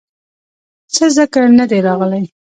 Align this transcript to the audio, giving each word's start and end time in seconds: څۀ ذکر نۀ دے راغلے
څۀ 0.93 1.05
ذکر 1.17 1.45
نۀ 1.57 1.65
دے 1.69 1.79
راغلے 1.85 2.21